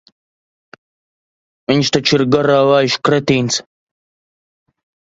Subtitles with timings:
[1.73, 3.63] Viņš taču ir garā vājš kretīns.